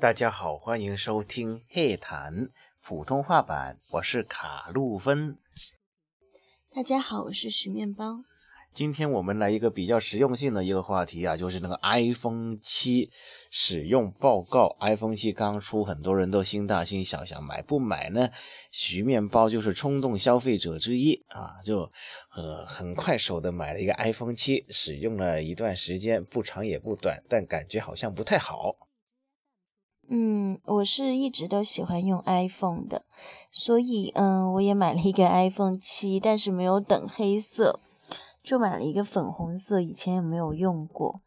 [0.00, 2.32] 大家好，欢迎收听《黑谈》
[2.82, 5.36] 普通话版，我是卡路芬。
[6.74, 8.20] 大家好，我是徐面包。
[8.72, 13.10] 今天我们来一个比较实用性的一个话题啊，就是那个 iPhone 七
[13.50, 14.74] 使用报告。
[14.80, 18.30] iPhone 七刚出，很多人都心大心小，想买不买呢？
[18.72, 21.80] 徐面包就是冲动消费者之一啊，就
[22.34, 28.74] 呃很快手的买了一个 iPhone 七，使用了一段时间，不长也不短，但感觉好像不太好。
[30.12, 33.02] 嗯，我是一直都喜欢用 iPhone 的，
[33.52, 37.78] 所以嗯，我也买了一个 iPhone 七，但是没有等黑色，
[38.42, 41.20] 就买了一个粉红色，以前也没有用过。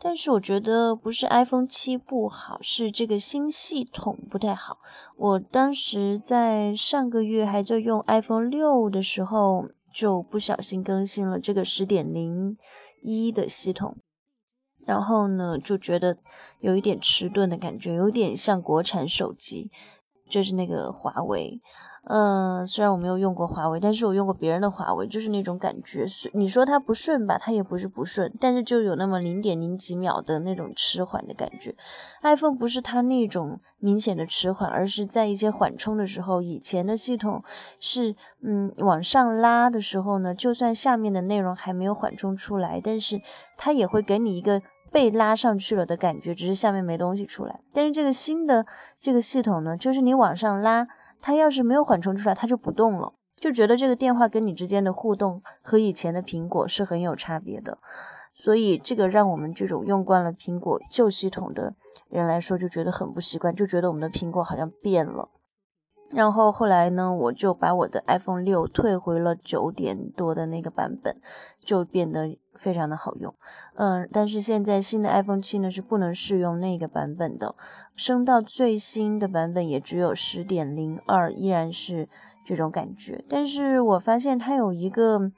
[0.00, 4.78] 但是我觉得不是 iPhone 七不好，是这个新系统不太好。
[5.16, 12.56] 我当时在上个月还在用 iPhone 六的时候，就不小心更新了这个十点零
[13.02, 13.98] 一的系统。
[14.86, 16.16] 然后呢，就觉得
[16.60, 19.70] 有一点迟钝的感觉，有点像国产手机，
[20.28, 21.60] 就是那个华为。
[22.06, 26.06] 嗯，虽然我没有用过华为，但是我用过别人的华为，就是那种感觉。
[26.06, 31.74] 是你说它不顺吧，它也不是不顺，但是就有那么零点零几秒的那种迟缓的感觉。
[32.22, 37.42] iPhone 不是它那种明显的迟缓，而是在一些缓冲的时候，以前的系统
[37.80, 43.22] 是，嗯，往上拉的时候呢，就算下面的内容还没有缓冲出来，但是
[43.56, 44.60] 它也会给你一个。
[44.94, 47.60] 被拉上去了的感觉，只是下面没东西出来。
[47.72, 48.64] 但是这个新的
[48.96, 50.86] 这个系统呢，就是你往上拉，
[51.20, 57.78] 它要是没有缓冲出来，它就不动了，就觉得这个电话跟你之间的互动和以前的苹果是很有差别的。
[58.34, 61.74] 所以这个让我们这种用惯了苹果旧系统的
[62.08, 65.28] 人来说，就觉得很不习惯，就觉得我们的苹果好像变了。
[66.14, 71.20] 然后后来呢，我就把我的 iPhone 六退回了九点多的那个版本，
[71.58, 73.34] 就变得非常的好用。
[73.74, 77.54] 嗯，但是现在新的 iPhone 七呢是不能试用那个版本的，
[77.94, 82.08] 升到最新的版本也只有十点零二，依然是
[82.44, 83.24] 这种感觉。
[83.28, 85.30] 但是我发现它有一个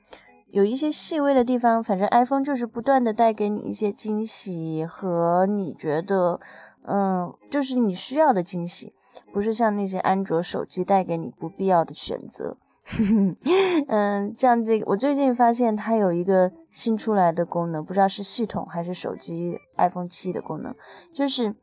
[0.50, 6.40] 有一些细微的地方，反正 iPhone 就是不断的带给你一些惊喜和你觉得，
[6.86, 8.92] 嗯，就是你需要的惊喜。
[9.32, 12.58] 不是像那些安卓手机带给你不必要的选择，
[13.88, 20.74] 嗯，像这个，我最近发现它有一个新出来的功能，不知道是系统还是手机 iPhone 七的功能，
[21.12, 21.54] 就是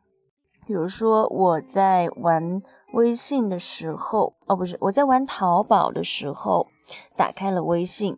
[0.65, 2.61] 比如说我在玩
[2.93, 6.67] 微信的时候，哦，不是，我在玩淘宝的时候，
[7.15, 8.17] 打开了微信，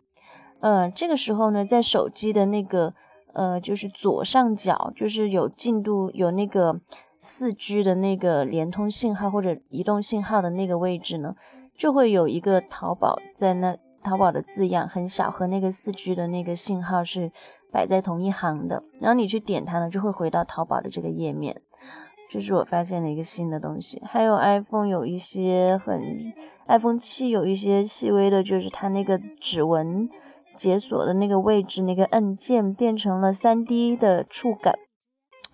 [0.61, 2.95] 嗯，这个时候呢，在手机的那个，
[3.33, 6.81] 呃，就是左上角，就是有进度，有那个。
[7.27, 11.33] 四 G 的那个联通信号或者移动信号的那个位置呢，
[11.77, 17.31] 就会有一个淘宝在那，淘宝的字样很小，和那个四 G 的那个信号是
[17.71, 18.83] 摆在同一行的。
[18.99, 21.61] 然后你去点它呢，就会回到淘宝的这个页面。
[22.29, 24.01] 这是我发现的一个新的东西。
[24.03, 26.33] 还有 iPhone 有一些很
[26.67, 30.09] ，iPhone 七有一些细微的，就是它那个指纹
[30.55, 34.75] 解锁的那个位置，那个按键变成了 3D 的触感。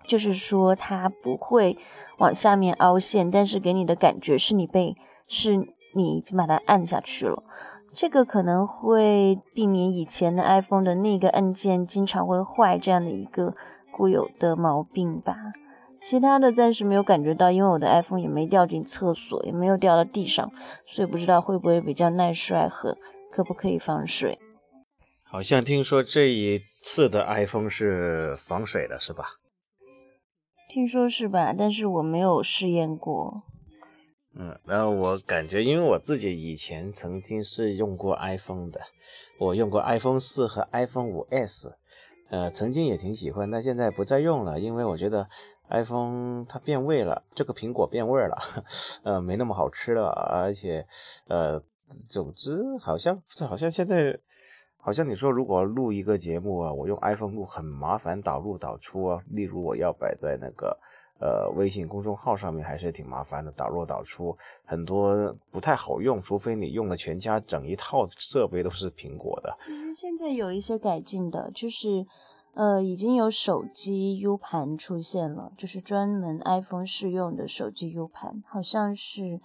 [0.04, 1.78] 就是说它不会
[2.18, 4.96] 往下面凹陷，但是给你的感觉是你被
[5.26, 7.42] 是你已经把它按下去了。
[7.94, 13.54] 这个可能会避免以前的 iPhone 的那个按键经常会坏这样的一个
[13.90, 15.36] 固有的毛病吧。
[16.00, 20.50] 其他的暂时没有感觉到，因为我的 iPhone 也没掉进厕所，也没有掉到地上，
[20.86, 22.96] 所以不知道会不会比较耐摔和
[23.30, 24.38] 可不可以防水。
[25.24, 29.24] 好像听说这一次的 iPhone 是防水的，是吧？
[30.68, 31.54] 听说是吧？
[31.56, 33.42] 但是我没有试验过。
[34.34, 38.80] 嗯，然后我感觉，因为我自己以前曾经是用过 iPhone 的，
[39.38, 41.76] 我用过 iPhone 四和 iPhone 五 S，
[42.30, 45.28] 呃，曾经也挺喜欢，但现在不再用了，因为我觉得
[45.68, 48.38] iPhone 它变味了，这个苹果变味了，
[49.04, 50.86] 呃，没那么好吃了，而且，
[51.28, 51.62] 呃，
[52.08, 54.18] 总之好像这好像现在。
[54.84, 59.22] 好像你说，如果录一个节目啊，我用 iPhone 录很麻烦，导入导出啊。
[59.30, 60.76] 例如我要摆在那个
[61.22, 69.56] 呃微信公众号上面，还是挺麻烦的，导入导出很多不太好用，除非你用的全家整一套设备都是苹果的。
[69.64, 72.04] 其实现在有一些改进的，就是
[72.54, 79.40] 呃已经有手机 U 盘出现了，就是专门 iPhone 适用的手机 U 盘，好像是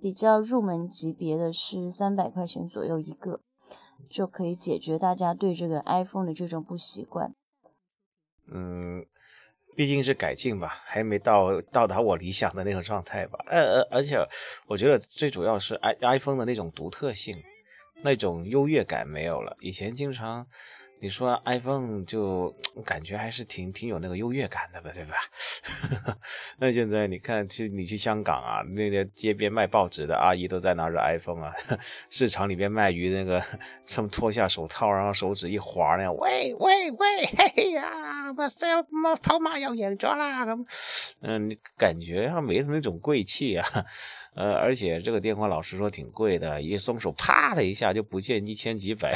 [0.00, 3.40] 比较入门级别的是三百块钱左右一个。
[4.10, 7.32] 就可以解决大家对这个 iPhone 的这种不习惯。
[8.52, 9.06] 嗯，
[9.74, 13.38] 毕竟是改进吧，还没到到达我理想的那个状态吧。
[13.46, 14.18] 呃呃，而且
[14.66, 17.42] 我觉得最主要是 i iPhone 的那种独特性，
[18.02, 19.56] 那种优越感没有了。
[19.60, 20.46] 以前经常
[21.02, 22.54] 你说 iPhone 就
[22.84, 25.16] 感觉还是挺挺有那个优越感的吧，对吧？
[26.58, 31.52] 那现在你看，去你去香港啊，那个街边卖报纸的阿姨都在拿着 iPhone 啊，
[32.08, 33.42] 市场里边卖鱼那个，
[33.84, 37.26] 他们脱下手套，然后手指一划那样，喂喂喂，
[37.56, 40.46] 嘿呀，马上马跑马要赢咗啦，
[41.22, 43.66] 嗯，你感觉他没那种贵气啊。
[44.34, 49.14] 呃，而且这个电话老实说挺贵的，一松手啪的一下就不见一千几百，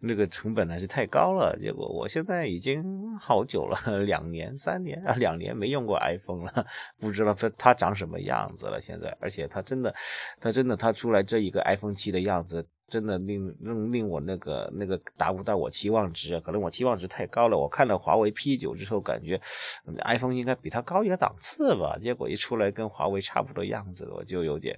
[0.00, 1.58] 那个成本还是太高高了。
[1.58, 3.76] 结果我现在已经好久了，
[4.06, 6.66] 两年、三年啊，两年没用过 iPhone 了，
[7.00, 8.80] 不知道它它长什么样子了。
[8.80, 9.92] 现在，而且它真的，
[10.40, 12.64] 它真的，它出来这一个 iPhone 七的样子。
[12.88, 17.58] 真的令令令我那个那个达不到我期望值，可能我期望值太高了。
[17.58, 19.38] 我看了华为 P 九之后，感觉
[20.06, 21.98] iPhone 应该比它高一个档次吧。
[22.00, 24.74] 结果一出来跟华为差不多样子，我就有点，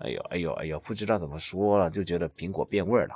[0.00, 3.14] 哎呦哎呦哎呦，不知道怎么说了，就觉得苹果变味了。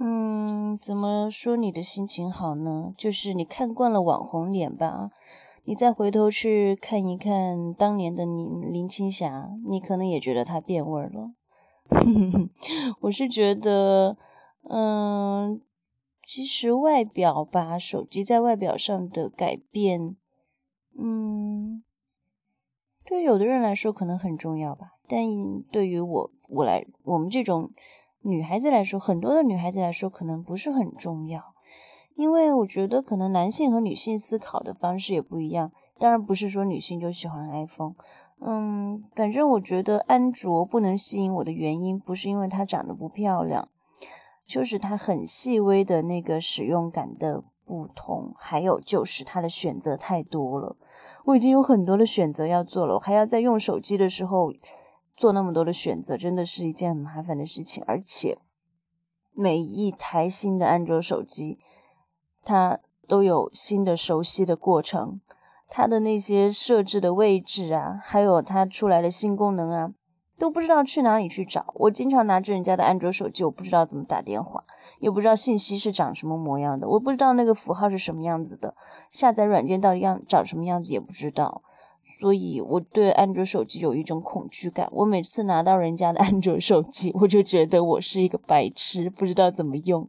[0.00, 2.92] 嗯，怎么说你的心情好呢？
[2.98, 5.10] 就是你看惯了网红脸吧，
[5.64, 11.32] 你再回头去看一看当年的林林青霞，你可能也觉得她变味儿了。
[13.02, 14.16] 我是觉得，
[14.68, 15.60] 嗯，
[16.22, 20.16] 其实外表吧，手机在外表上的改变，
[20.98, 21.84] 嗯，
[23.04, 25.24] 对有的人来说可能很重要吧，但
[25.70, 27.70] 对于我我来，我们这种
[28.26, 31.54] 女孩子来说，很多的女孩子来说可能不是很重要，
[32.14, 37.94] 因为我觉得可能男性和女性思考的方式也不一样，当然不是说女性就喜欢 iPhone。
[38.40, 43.68] 嗯，反正我觉得安卓不能吸引我的原因，不是因为它长得不漂亮，
[44.46, 50.76] 就是它很细微的那个使用感的不同，还有就是它的选择太多了。
[51.26, 54.50] 我已经有很多的选择要做了，我还要在用手机的时候
[55.16, 57.82] 做那么多的选择，真的是一件很麻烦的事情。
[57.86, 58.38] 而且
[59.32, 61.58] 每一台新的安卓手机，
[62.42, 65.20] 它都有新的熟悉的过程。
[65.70, 69.92] 它的那些设置的位置啊，还有它出来的新功能啊，
[70.38, 71.72] 都不知道去哪里去找。
[71.74, 74.62] 我经常拿着人家的安卓手机，我不知道怎么打电话，
[75.00, 78.76] 也不知道信息是长什么模样的，我不知道那个符号是什么样子的，
[79.10, 81.62] 下载软件到底样长什么样子也不知道。
[82.20, 84.88] 所以我对安卓手机有一种恐惧感。
[84.92, 90.08] 我每次拿到人家的安卓手机，我就觉得我是一个白痴，不知道怎么用，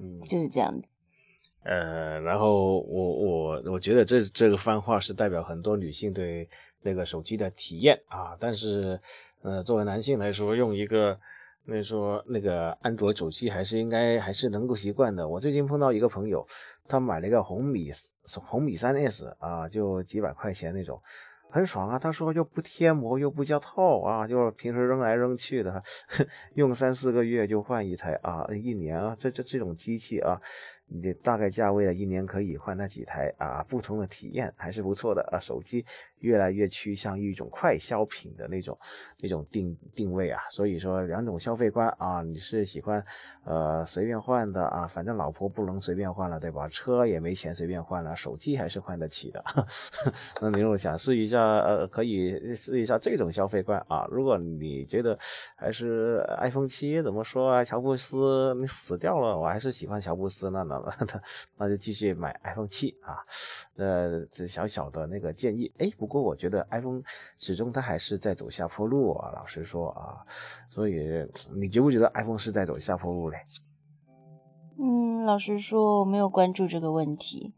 [0.00, 0.88] 嗯就是这样子。
[1.64, 6.48] 呃，然后我我我觉得这这个番话是代表很多女性对
[6.82, 8.98] 那个手机的体验啊，但是
[9.42, 11.18] 呃，作为男性来说，用一个
[11.70, 15.28] 那说那个安卓手机还是应该还是能够习惯的。
[15.28, 16.46] 我最近碰到一个朋友，
[16.88, 17.90] 他买了一个红米
[18.42, 20.98] 红米三 S 啊，就几百块钱那种。
[21.50, 21.98] 很爽啊！
[21.98, 25.82] 他说又不贴膜又不叫套啊，就是平时扔来扔去的，
[26.56, 30.38] 用三四个月就换一台啊，一年啊，这这这种机器啊，
[30.88, 35.38] 你大概价位的一年可以换它几台啊，不同的体验还是不错的啊。
[35.38, 35.84] 手机
[36.18, 38.76] 越来越趋向于一种快消品的那种
[39.20, 43.04] 那种定定位啊，所以说两种消费观啊，你是喜欢
[43.44, 46.68] 呃随便换的啊，反正老婆不能随便换了对吧？
[46.68, 49.44] 车也没钱随便换了，手机还是换得起的。
[50.42, 51.38] 那你如果想试一下。
[51.68, 54.06] 呃，可以试一下这种消费观啊。
[54.10, 55.18] 如果你觉得
[55.54, 57.64] 还是 iPhone 七怎么说啊？
[57.64, 61.20] 乔布斯你死掉了，我还是喜欢乔布斯，那那
[61.58, 63.18] 那就继续买 iPhone 七啊。
[63.76, 67.02] 呃，这小小的那个建议，哎，不过我觉得 iPhone
[67.36, 69.30] 始终它还是在走下坡路啊。
[69.32, 70.24] 老实说啊，
[70.68, 70.94] 所以
[71.54, 73.38] 你觉不觉得 iPhone 是在走下坡路嘞？
[74.80, 77.54] 嗯，老实说，我没有关注这个问题。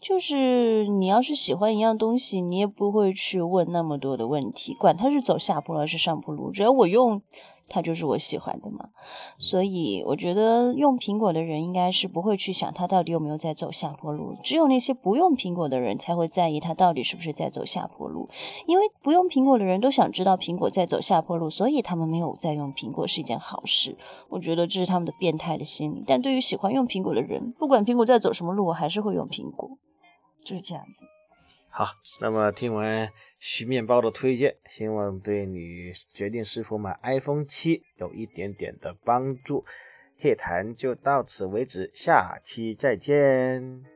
[0.00, 7.22] 就是你要是喜欢一样东西，你也不会去问那么多的问题，管它是走下坡路还是上坡路，只要我用。
[7.68, 8.90] 它就是我喜欢的嘛，
[9.38, 18.28] 所以我觉得用苹果的人应该是不会去想它到底有没有在走下坡路，只有那些不用苹果的人才会在意它到底是不是在走下坡路，
[18.66, 23.96] 因为不用苹果的人都想知道苹果在走下坡路，所以他们没有在用苹果是一件好事。
[24.28, 26.04] 我觉得这是他们的变态的心理。
[26.06, 29.78] 但对于喜欢用苹果的人，不管苹果在走什么路，我还是会用苹果，
[30.44, 31.06] 就是这样子。
[31.70, 31.86] 好，
[32.20, 33.10] 那么听完
[33.46, 39.66] 徐面包的推荐，希望对你决定是否买 iPhone 七有一点点的帮助。
[40.22, 43.93] 夜谈就到此为止，下期再见。